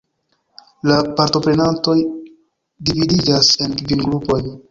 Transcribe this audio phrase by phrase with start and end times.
[0.91, 1.95] La partoprenantoj
[2.89, 4.53] dividiĝas en kvin grupojn.